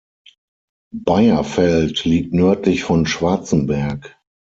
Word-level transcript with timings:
Beierfeld 0.95 2.05
liegt 2.05 2.33
nördlich 2.33 2.83
von 2.83 3.05
Schwarzenberg. 3.05 4.17